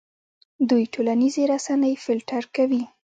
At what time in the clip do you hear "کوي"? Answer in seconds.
2.55-2.83